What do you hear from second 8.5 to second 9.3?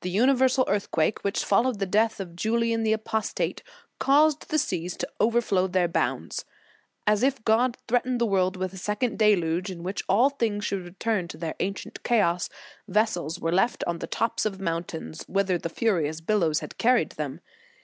with a second